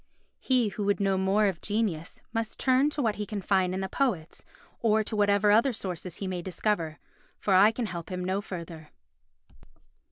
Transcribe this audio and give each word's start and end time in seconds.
He 0.39 0.69
who 0.69 0.85
would 0.85 0.99
know 0.99 1.15
more 1.15 1.45
of 1.45 1.61
genius 1.61 2.21
must 2.33 2.57
turn 2.57 2.89
to 2.89 3.03
what 3.03 3.17
he 3.17 3.25
can 3.27 3.39
find 3.39 3.71
in 3.71 3.81
the 3.81 3.87
poets, 3.87 4.43
or 4.79 5.03
to 5.03 5.15
whatever 5.15 5.51
other 5.51 5.73
sources 5.73 6.15
he 6.15 6.25
may 6.25 6.41
discover, 6.41 6.97
for 7.37 7.53
I 7.53 7.69
can 7.69 7.85
help 7.85 8.09
him 8.11 8.23
no 8.25 8.41
further. 8.41 8.89